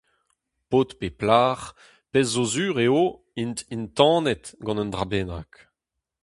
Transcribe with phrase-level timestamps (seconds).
[0.69, 1.67] Paotr pe plac'h,
[2.11, 3.03] pezh zo sur eo
[3.41, 5.51] int entanet gant un dra bennak.